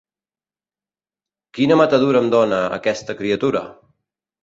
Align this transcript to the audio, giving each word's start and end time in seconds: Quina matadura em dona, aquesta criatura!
Quina 1.59 1.79
matadura 1.83 2.25
em 2.25 2.35
dona, 2.39 2.65
aquesta 2.81 3.21
criatura! 3.25 3.67